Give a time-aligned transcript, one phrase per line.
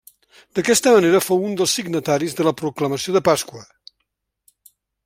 [0.59, 3.67] D'aquesta manera, fou un dels signataris de la Proclamació de Pasqua.